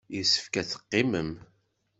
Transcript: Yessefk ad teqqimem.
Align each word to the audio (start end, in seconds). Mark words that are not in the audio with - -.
Yessefk 0.15 0.53
ad 0.61 0.67
teqqimem. 0.67 1.31